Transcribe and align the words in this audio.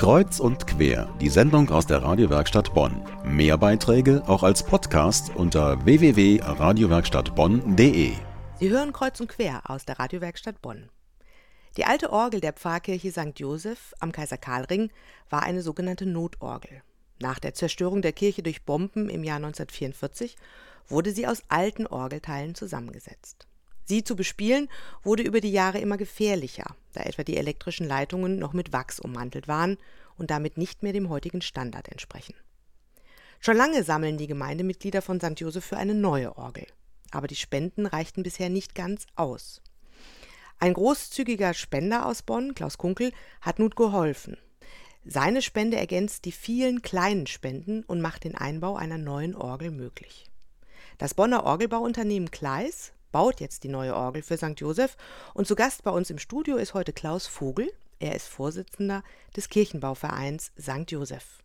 Kreuz 0.00 0.40
und 0.40 0.66
quer, 0.66 1.14
die 1.20 1.28
Sendung 1.28 1.68
aus 1.68 1.86
der 1.86 2.02
Radiowerkstatt 2.02 2.72
Bonn. 2.72 3.04
Mehr 3.22 3.58
Beiträge 3.58 4.22
auch 4.26 4.42
als 4.42 4.62
Podcast 4.62 5.36
unter 5.36 5.84
www.radiowerkstattbonn.de. 5.84 8.12
Sie 8.58 8.70
hören 8.70 8.94
Kreuz 8.94 9.20
und 9.20 9.28
quer 9.28 9.60
aus 9.68 9.84
der 9.84 9.98
Radiowerkstatt 9.98 10.62
Bonn. 10.62 10.88
Die 11.76 11.84
alte 11.84 12.10
Orgel 12.10 12.40
der 12.40 12.54
Pfarrkirche 12.54 13.10
St. 13.10 13.38
Joseph 13.38 13.92
am 14.00 14.10
Kaiser 14.10 14.38
Karlring 14.38 14.90
war 15.28 15.42
eine 15.42 15.60
sogenannte 15.60 16.06
Notorgel. 16.06 16.80
Nach 17.20 17.38
der 17.38 17.52
Zerstörung 17.52 18.00
der 18.00 18.14
Kirche 18.14 18.42
durch 18.42 18.64
Bomben 18.64 19.10
im 19.10 19.22
Jahr 19.22 19.36
1944 19.36 20.36
wurde 20.88 21.12
sie 21.12 21.26
aus 21.26 21.42
alten 21.48 21.86
Orgelteilen 21.86 22.54
zusammengesetzt. 22.54 23.49
Sie 23.90 24.04
zu 24.04 24.14
bespielen 24.14 24.68
wurde 25.02 25.24
über 25.24 25.40
die 25.40 25.50
Jahre 25.50 25.78
immer 25.78 25.96
gefährlicher, 25.96 26.76
da 26.92 27.02
etwa 27.02 27.24
die 27.24 27.36
elektrischen 27.36 27.88
Leitungen 27.88 28.38
noch 28.38 28.52
mit 28.52 28.72
Wachs 28.72 29.00
ummantelt 29.00 29.48
waren 29.48 29.78
und 30.16 30.30
damit 30.30 30.56
nicht 30.56 30.84
mehr 30.84 30.92
dem 30.92 31.08
heutigen 31.08 31.42
Standard 31.42 31.88
entsprechen. 31.88 32.36
Schon 33.40 33.56
lange 33.56 33.82
sammeln 33.82 34.16
die 34.16 34.28
Gemeindemitglieder 34.28 35.02
von 35.02 35.18
St. 35.18 35.40
Joseph 35.40 35.64
für 35.64 35.76
eine 35.76 35.94
neue 35.94 36.38
Orgel. 36.38 36.68
Aber 37.10 37.26
die 37.26 37.34
Spenden 37.34 37.84
reichten 37.84 38.22
bisher 38.22 38.48
nicht 38.48 38.76
ganz 38.76 39.06
aus. 39.16 39.60
Ein 40.60 40.74
großzügiger 40.74 41.52
Spender 41.52 42.06
aus 42.06 42.22
Bonn, 42.22 42.54
Klaus 42.54 42.78
Kunkel, 42.78 43.10
hat 43.40 43.58
nun 43.58 43.70
geholfen. 43.70 44.36
Seine 45.04 45.42
Spende 45.42 45.78
ergänzt 45.78 46.26
die 46.26 46.32
vielen 46.32 46.82
kleinen 46.82 47.26
Spenden 47.26 47.82
und 47.82 48.00
macht 48.00 48.22
den 48.22 48.36
Einbau 48.36 48.76
einer 48.76 48.98
neuen 48.98 49.34
Orgel 49.34 49.72
möglich. 49.72 50.30
Das 50.98 51.14
Bonner 51.14 51.42
Orgelbauunternehmen 51.42 52.30
Kleis 52.30 52.92
baut 53.12 53.40
jetzt 53.40 53.64
die 53.64 53.68
neue 53.68 53.94
Orgel 53.94 54.22
für 54.22 54.36
St. 54.36 54.58
Joseph. 54.58 54.96
Und 55.34 55.46
zu 55.46 55.54
Gast 55.54 55.82
bei 55.82 55.90
uns 55.90 56.10
im 56.10 56.18
Studio 56.18 56.56
ist 56.56 56.74
heute 56.74 56.92
Klaus 56.92 57.26
Vogel. 57.26 57.72
Er 57.98 58.14
ist 58.14 58.28
Vorsitzender 58.28 59.02
des 59.36 59.48
Kirchenbauvereins 59.48 60.52
St. 60.60 60.90
Joseph. 60.90 61.38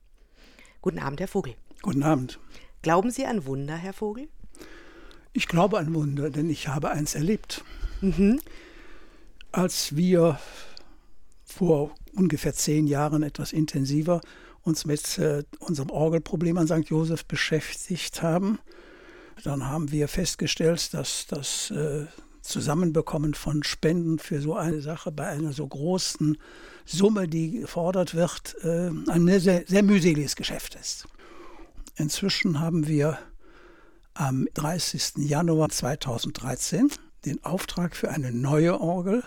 Guten 0.82 1.00
Abend, 1.00 1.20
Herr 1.20 1.28
Vogel. 1.28 1.56
Guten 1.82 2.04
Abend. 2.04 2.40
Glauben 2.82 3.12
Sie 3.12 3.26
an 3.26 3.46
Wunder, 3.46 3.76
Herr 3.76 3.94
Vogel? 3.94 4.28
Ich 5.34 5.48
glaube 5.48 5.80
an 5.80 5.94
Wunder, 5.94 6.30
denn 6.30 6.50
ich 6.50 6.68
habe 6.68 6.92
eins 6.92 7.16
erlebt. 7.16 7.64
Mhm. 8.02 8.40
Als 9.52 9.96
wir 9.96 10.40
vor 11.44 11.96
ungefähr 12.14 12.54
zehn 12.54 12.88
Jahren 12.88 13.24
etwas 13.24 13.52
intensiver 13.52 14.22
uns 14.64 14.86
mit 14.86 15.18
äh, 15.18 15.44
unserem 15.60 15.90
Orgelproblem 15.90 16.58
an 16.58 16.68
St. 16.68 16.90
Joseph 16.90 17.26
beschäftigt 17.26 18.22
haben, 18.22 18.60
dann 19.44 19.68
haben 19.68 19.92
wir 19.92 20.08
festgestellt, 20.08 20.94
dass 20.94 21.28
das 21.28 21.72
äh, 21.72 22.06
Zusammenbekommen 22.42 23.34
von 23.34 23.64
Spenden 23.64 24.20
für 24.20 24.40
so 24.40 24.56
eine 24.56 24.82
Sache 24.82 25.12
bei 25.12 25.28
einer 25.28 25.52
so 25.52 25.68
großen 25.68 26.38
Summe, 26.86 27.28
die 27.28 27.52
gefordert 27.62 28.14
wird, 28.14 28.56
äh, 28.64 28.92
ein 29.10 29.28
sehr, 29.40 29.64
sehr 29.68 29.84
mühseliges 29.84 30.36
Geschäft 30.36 30.76
ist. 30.76 31.08
Inzwischen 31.96 32.60
haben 32.60 32.88
wir 32.88 33.18
am 34.14 34.48
30. 34.54 35.14
Januar 35.18 35.70
2013 35.70 36.90
den 37.26 37.44
Auftrag 37.44 37.96
für 37.96 38.12
eine 38.12 38.32
neue 38.32 38.80
Orgel 38.80 39.24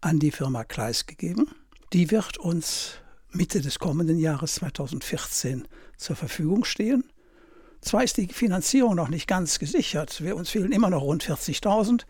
an 0.00 0.18
die 0.18 0.30
Firma 0.30 0.64
Kleis 0.64 1.06
gegeben. 1.06 1.48
Die 1.92 2.10
wird 2.10 2.38
uns 2.38 2.94
Mitte 3.30 3.60
des 3.60 3.78
kommenden 3.78 4.18
Jahres 4.18 4.54
2014 4.54 5.66
zur 5.96 6.16
Verfügung 6.16 6.64
stehen. 6.64 7.04
Zwar 7.82 8.04
ist 8.04 8.16
die 8.16 8.28
Finanzierung 8.28 8.94
noch 8.94 9.08
nicht 9.08 9.26
ganz 9.26 9.58
gesichert, 9.58 10.22
wir, 10.22 10.36
uns 10.36 10.50
fehlen 10.50 10.70
immer 10.70 10.88
noch 10.88 11.02
rund 11.02 11.24
40.000, 11.24 12.04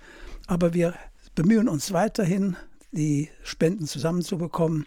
aber 0.46 0.74
wir 0.74 0.94
bemühen 1.34 1.66
uns 1.68 1.92
weiterhin, 1.92 2.56
die 2.92 3.30
Spenden 3.42 3.86
zusammenzubekommen. 3.86 4.86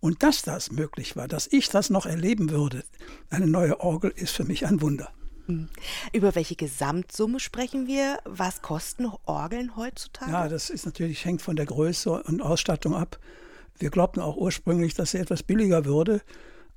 Und 0.00 0.22
dass 0.22 0.42
das 0.42 0.70
möglich 0.70 1.16
war, 1.16 1.28
dass 1.28 1.48
ich 1.50 1.70
das 1.70 1.88
noch 1.88 2.04
erleben 2.04 2.50
würde, 2.50 2.84
eine 3.30 3.46
neue 3.46 3.80
Orgel, 3.80 4.12
ist 4.14 4.34
für 4.34 4.44
mich 4.44 4.66
ein 4.66 4.82
Wunder. 4.82 5.10
Hm. 5.46 5.68
Über 6.12 6.34
welche 6.34 6.56
Gesamtsumme 6.56 7.40
sprechen 7.40 7.86
wir? 7.86 8.18
Was 8.24 8.60
kosten 8.60 9.10
Orgeln 9.24 9.76
heutzutage? 9.76 10.30
Ja, 10.30 10.48
das 10.48 10.68
ist 10.68 10.84
natürlich 10.84 11.24
hängt 11.24 11.40
von 11.40 11.56
der 11.56 11.66
Größe 11.66 12.22
und 12.24 12.42
Ausstattung 12.42 12.94
ab. 12.94 13.18
Wir 13.78 13.88
glaubten 13.88 14.20
auch 14.20 14.36
ursprünglich, 14.36 14.92
dass 14.92 15.12
sie 15.12 15.18
etwas 15.18 15.42
billiger 15.42 15.86
würde 15.86 16.20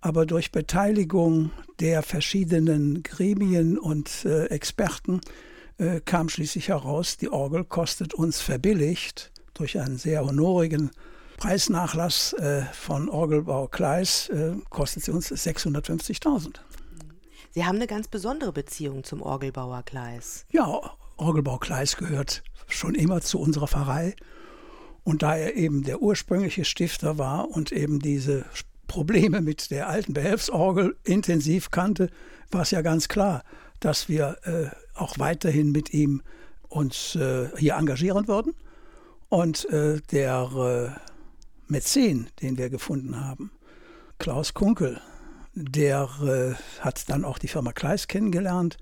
aber 0.01 0.25
durch 0.25 0.51
Beteiligung 0.51 1.51
der 1.79 2.03
verschiedenen 2.03 3.03
Gremien 3.03 3.78
und 3.78 4.25
äh, 4.25 4.45
Experten 4.45 5.22
äh, 5.78 6.00
kam 6.01 6.29
schließlich 6.29 6.69
heraus, 6.69 7.17
die 7.17 7.29
Orgel 7.29 7.63
kostet 7.63 8.13
uns 8.13 8.41
verbilligt 8.41 9.31
durch 9.53 9.79
einen 9.79 9.97
sehr 9.97 10.25
honorigen 10.25 10.91
Preisnachlass 11.38 12.34
äh, 12.34 12.63
von 12.73 13.09
Orgelbau 13.09 13.67
Kleis, 13.67 14.29
äh, 14.29 14.53
kostet 14.69 15.03
sie 15.03 15.11
uns 15.11 15.31
650.000. 15.31 16.55
Sie 17.51 17.66
haben 17.66 17.75
eine 17.75 17.88
ganz 17.88 18.07
besondere 18.07 18.51
Beziehung 18.53 19.03
zum 19.03 19.22
Orgelbauer 19.22 19.84
Kleis. 19.84 20.45
Ja, 20.51 20.81
Orgelbau 21.17 21.57
Kleis 21.57 21.97
gehört 21.97 22.44
schon 22.67 22.95
immer 22.95 23.22
zu 23.22 23.39
unserer 23.39 23.67
Pfarrei. 23.67 24.16
Und 25.03 25.22
da 25.22 25.38
er 25.38 25.55
eben 25.55 25.84
der 25.84 26.01
ursprüngliche 26.01 26.66
Stifter 26.66 27.17
war 27.17 27.50
und 27.50 27.72
eben 27.72 28.00
diese 28.00 28.45
Probleme 28.88 29.41
mit 29.41 29.72
der 29.72 29.88
alten 29.90 30.13
Behelfsorgel 30.13 30.96
intensiv 31.03 31.72
kannte, 31.72 32.09
war 32.51 32.62
es 32.62 32.72
ja 32.72 32.81
ganz 32.81 33.07
klar, 33.07 33.44
dass 33.79 34.09
wir 34.09 34.38
äh, 34.44 34.68
auch 34.94 35.19
weiterhin 35.19 35.72
mit 35.72 35.94
ihm 35.94 36.22
uns 36.69 37.16
äh, 37.16 37.50
hier 37.57 37.75
engagieren 37.75 38.28
würden. 38.28 38.53
Und 39.29 39.66
äh, 39.69 40.01
der 40.12 40.96
äh, 40.97 41.00
Mäzen, 41.68 42.29
den 42.41 42.57
wir 42.57 42.69
gefunden 42.69 43.19
haben, 43.19 43.51
Klaus 44.19 44.53
Kunkel, 44.53 45.02
der 45.53 46.09
äh, 46.22 46.81
hat 46.81 47.09
dann 47.09 47.25
auch 47.25 47.38
die 47.38 47.47
Firma 47.47 47.72
Kleis 47.72 48.07
kennengelernt. 48.07 48.78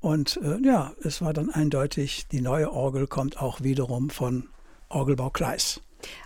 Und 0.00 0.38
äh, 0.42 0.58
ja, 0.62 0.92
es 1.02 1.22
war 1.22 1.32
dann 1.32 1.50
eindeutig, 1.50 2.26
die 2.28 2.40
neue 2.40 2.72
Orgel 2.72 3.06
kommt 3.06 3.40
auch 3.40 3.62
wiederum 3.62 4.10
von 4.10 4.48
Orgelbau 4.92 5.30
Kleis. 5.30 5.80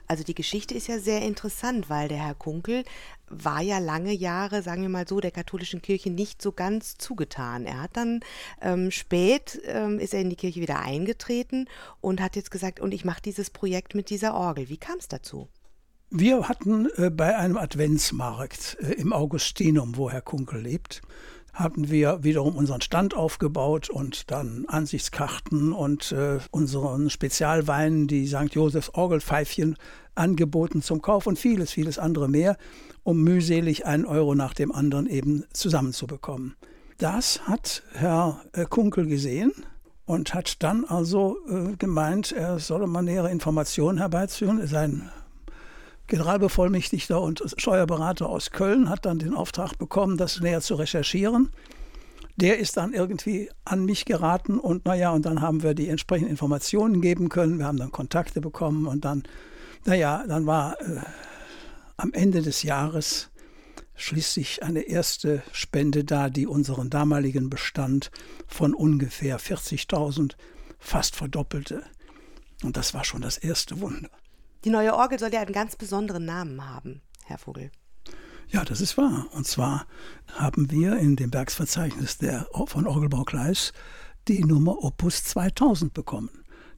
Also 0.06 0.24
die 0.24 0.34
Geschichte 0.34 0.74
ist 0.74 0.86
ja 0.86 0.98
sehr 0.98 1.22
interessant, 1.22 1.90
weil 1.90 2.08
der 2.08 2.18
Herr 2.18 2.34
Kunkel 2.34 2.84
war 3.28 3.60
ja 3.60 3.78
lange 3.78 4.12
Jahre, 4.12 4.62
sagen 4.62 4.82
wir 4.82 4.88
mal 4.88 5.06
so, 5.06 5.20
der 5.20 5.32
katholischen 5.32 5.82
Kirche 5.82 6.10
nicht 6.10 6.40
so 6.40 6.52
ganz 6.52 6.96
zugetan. 6.96 7.66
Er 7.66 7.82
hat 7.82 7.96
dann 7.96 8.20
ähm, 8.62 8.90
spät 8.90 9.60
ähm, 9.64 9.98
ist 9.98 10.14
er 10.14 10.20
in 10.20 10.30
die 10.30 10.36
Kirche 10.36 10.60
wieder 10.60 10.80
eingetreten 10.80 11.68
und 12.00 12.20
hat 12.20 12.36
jetzt 12.36 12.50
gesagt, 12.50 12.80
und 12.80 12.94
ich 12.94 13.04
mache 13.04 13.22
dieses 13.22 13.50
Projekt 13.50 13.94
mit 13.94 14.10
dieser 14.10 14.34
Orgel. 14.34 14.68
Wie 14.68 14.78
kam 14.78 14.98
es 14.98 15.08
dazu? 15.08 15.48
Wir 16.10 16.48
hatten 16.48 16.86
äh, 16.96 17.10
bei 17.10 17.36
einem 17.36 17.56
Adventsmarkt 17.56 18.76
äh, 18.80 18.92
im 18.92 19.12
Augustinum, 19.12 19.96
wo 19.96 20.08
Herr 20.08 20.22
Kunkel 20.22 20.62
lebt, 20.62 21.02
hatten 21.56 21.90
wir 21.90 22.22
wiederum 22.22 22.54
unseren 22.54 22.82
Stand 22.82 23.14
aufgebaut 23.14 23.88
und 23.88 24.30
dann 24.30 24.66
Ansichtskarten 24.68 25.72
und 25.72 26.12
äh, 26.12 26.38
unseren 26.50 27.08
Spezialweinen, 27.08 28.06
die 28.06 28.26
St. 28.26 28.54
Josephs 28.54 28.90
Orgelpfeifchen, 28.90 29.76
angeboten 30.14 30.82
zum 30.82 31.00
Kauf 31.00 31.26
und 31.26 31.38
vieles, 31.38 31.72
vieles 31.72 31.98
andere 31.98 32.28
mehr, 32.28 32.58
um 33.04 33.22
mühselig 33.22 33.86
einen 33.86 34.04
Euro 34.04 34.34
nach 34.34 34.52
dem 34.52 34.70
anderen 34.70 35.06
eben 35.06 35.44
zusammenzubekommen. 35.52 36.56
Das 36.98 37.46
hat 37.48 37.82
Herr 37.92 38.42
äh, 38.52 38.66
Kunkel 38.66 39.06
gesehen 39.06 39.52
und 40.04 40.34
hat 40.34 40.62
dann 40.62 40.84
also 40.84 41.38
äh, 41.48 41.74
gemeint, 41.76 42.32
er 42.32 42.58
solle 42.58 42.86
mal 42.86 43.02
nähere 43.02 43.30
Informationen 43.30 43.98
herbeiführen. 43.98 44.66
Sein 44.66 45.10
Generalbevollmächtigter 46.06 47.20
und 47.20 47.42
Steuerberater 47.56 48.28
aus 48.28 48.50
Köln 48.50 48.88
hat 48.88 49.04
dann 49.06 49.18
den 49.18 49.34
Auftrag 49.34 49.76
bekommen, 49.78 50.16
das 50.16 50.40
näher 50.40 50.60
zu 50.60 50.76
recherchieren. 50.76 51.50
Der 52.36 52.58
ist 52.58 52.76
dann 52.76 52.92
irgendwie 52.92 53.50
an 53.64 53.84
mich 53.84 54.04
geraten 54.04 54.58
und 54.58 54.84
naja, 54.84 55.10
und 55.10 55.24
dann 55.24 55.40
haben 55.40 55.62
wir 55.62 55.74
die 55.74 55.88
entsprechenden 55.88 56.30
Informationen 56.30 57.00
geben 57.00 57.28
können. 57.28 57.58
Wir 57.58 57.66
haben 57.66 57.78
dann 57.78 57.92
Kontakte 57.92 58.40
bekommen 58.40 58.86
und 58.86 59.04
dann, 59.04 59.22
naja, 59.84 60.24
dann 60.28 60.46
war 60.46 60.80
äh, 60.80 61.00
am 61.96 62.12
Ende 62.12 62.42
des 62.42 62.62
Jahres 62.62 63.30
schließlich 63.94 64.62
eine 64.62 64.82
erste 64.82 65.42
Spende 65.52 66.04
da, 66.04 66.28
die 66.28 66.46
unseren 66.46 66.90
damaligen 66.90 67.48
Bestand 67.48 68.10
von 68.46 68.74
ungefähr 68.74 69.40
40.000 69.40 70.32
fast 70.78 71.16
verdoppelte. 71.16 71.82
Und 72.62 72.76
das 72.76 72.92
war 72.94 73.04
schon 73.04 73.22
das 73.22 73.38
erste 73.38 73.80
Wunder. 73.80 74.10
Die 74.66 74.72
neue 74.72 74.96
Orgel 74.96 75.20
soll 75.20 75.32
ja 75.32 75.42
einen 75.42 75.52
ganz 75.52 75.76
besonderen 75.76 76.24
Namen 76.24 76.68
haben, 76.68 77.00
Herr 77.24 77.38
Vogel. 77.38 77.70
Ja, 78.48 78.64
das 78.64 78.80
ist 78.80 78.98
wahr. 78.98 79.28
Und 79.32 79.46
zwar 79.46 79.86
haben 80.34 80.72
wir 80.72 80.96
in 80.96 81.14
dem 81.14 81.32
Werksverzeichnis 81.32 82.18
der, 82.18 82.48
von 82.66 82.88
Orgelbau 82.88 83.22
Kleis 83.22 83.72
die 84.26 84.42
Nummer 84.42 84.82
Opus 84.82 85.22
2000 85.22 85.94
bekommen. 85.94 86.30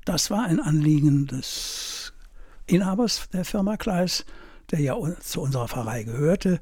Das 0.05 0.31
war 0.31 0.45
ein 0.45 0.61
Anliegen 0.61 1.29
des 1.29 2.13
Inhabers 2.67 3.27
der 3.33 3.47
Firma 3.47 3.79
Kleis, 3.79 4.27
der 4.71 4.81
ja 4.81 4.95
zu 5.21 5.41
unserer 5.41 5.69
Pfarrei 5.69 6.03
gehörte, 6.03 6.61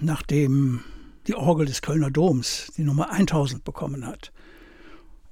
nachdem 0.00 0.82
die 1.28 1.36
Orgel 1.36 1.66
des 1.66 1.80
Kölner 1.80 2.10
Doms 2.10 2.72
die 2.76 2.82
Nummer 2.82 3.12
1000 3.12 3.62
bekommen 3.62 4.04
hat, 4.04 4.32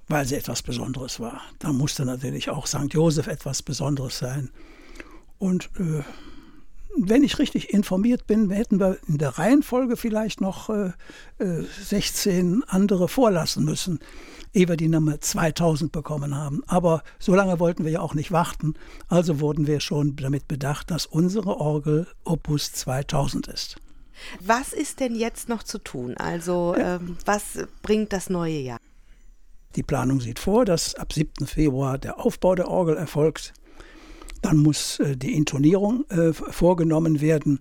weil 0.07 0.27
sie 0.27 0.37
etwas 0.37 0.63
Besonderes 0.63 1.19
war. 1.19 1.43
Da 1.59 1.73
musste 1.73 2.05
natürlich 2.05 2.51
auch 2.51 2.69
St. 2.69 2.95
Josef 2.95 3.27
etwas 3.27 3.65
Besonderes 3.65 4.19
sein. 4.19 4.51
Und 5.39 5.71
äh, 5.79 6.03
wenn 6.97 7.25
ich 7.25 7.39
richtig 7.39 7.73
informiert 7.73 8.27
bin, 8.27 8.51
hätten 8.51 8.79
wir 8.79 8.99
in 9.09 9.19
der 9.19 9.31
Reihenfolge 9.31 9.97
vielleicht 9.97 10.41
noch 10.41 10.71
äh, 10.71 10.93
16 11.39 12.63
äh, 12.63 12.65
andere 12.69 13.09
vorlassen 13.09 13.65
müssen, 13.65 13.99
ehe 14.53 14.69
wir 14.69 14.77
die 14.77 14.89
Nummer 14.89 15.21
2000 15.21 15.91
bekommen 15.91 16.37
haben. 16.37 16.63
Aber 16.67 17.03
so 17.19 17.35
lange 17.35 17.59
wollten 17.59 17.85
wir 17.85 17.91
ja 17.91 18.01
auch 18.01 18.15
nicht 18.15 18.33
warten. 18.33 18.75
Also 19.09 19.41
wurden 19.41 19.67
wir 19.67 19.81
schon 19.81 20.17
damit 20.17 20.47
bedacht, 20.47 20.91
dass 20.91 21.07
unsere 21.07 21.57
Orgel 21.57 22.07
Opus 22.25 22.73
2000 22.73 23.49
ist. 23.49 23.77
Was 24.41 24.73
ist 24.73 25.01
denn 25.01 25.17
jetzt 25.17 25.49
noch 25.49 25.65
zu 25.65 25.79
tun? 25.79 26.17
Also 26.17 26.75
ähm, 26.79 27.17
was 27.25 27.59
bringt 27.83 28.13
das 28.13 28.31
neue 28.31 28.59
Jahr? 28.59 28.79
Die 29.75 29.83
Planung 29.83 30.21
sieht 30.21 30.39
vor, 30.39 30.65
dass 30.65 30.95
ab 30.95 31.13
7. 31.13 31.47
Februar 31.47 31.99
der 31.99 32.21
Aufbau 32.21 32.55
der 32.55 32.69
Orgel 32.69 32.97
erfolgt. 32.97 33.53
Dann 34.45 34.59
muss 34.59 35.01
äh, 35.01 35.17
die 35.17 35.33
Intonierung 35.33 36.05
äh, 36.11 36.35
vorgenommen 36.35 37.23
werden. 37.23 37.61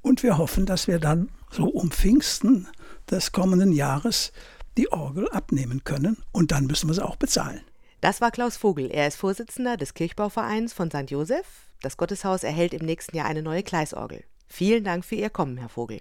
Und 0.00 0.22
wir 0.22 0.38
hoffen, 0.38 0.64
dass 0.64 0.88
wir 0.88 0.98
dann 0.98 1.28
so 1.50 1.64
um 1.64 1.90
Pfingsten 1.90 2.66
des 3.10 3.32
kommenden 3.32 3.70
Jahres 3.70 4.32
die 4.78 4.90
Orgel 4.90 5.28
abnehmen 5.28 5.84
können. 5.84 6.16
Und 6.32 6.50
dann 6.50 6.66
müssen 6.66 6.88
wir 6.88 6.94
sie 6.94 7.04
auch 7.04 7.16
bezahlen. 7.16 7.60
Das 8.00 8.22
war 8.22 8.30
Klaus 8.30 8.56
Vogel. 8.56 8.90
Er 8.90 9.08
ist 9.08 9.16
Vorsitzender 9.16 9.76
des 9.76 9.92
Kirchbauvereins 9.92 10.72
von 10.72 10.90
St. 10.90 11.10
Josef. 11.10 11.44
Das 11.82 11.98
Gotteshaus 11.98 12.44
erhält 12.44 12.72
im 12.72 12.86
nächsten 12.86 13.14
Jahr 13.14 13.26
eine 13.26 13.42
neue 13.42 13.62
Gleisorgel. 13.62 14.24
Vielen 14.48 14.84
Dank 14.84 15.04
für 15.04 15.16
Ihr 15.16 15.28
Kommen, 15.28 15.58
Herr 15.58 15.68
Vogel. 15.68 16.00